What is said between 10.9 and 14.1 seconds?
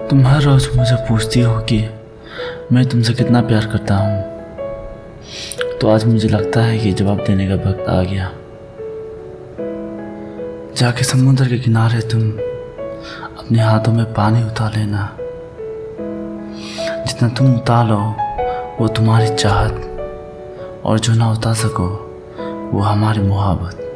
समुद्र के किनारे तुम अपने हाथों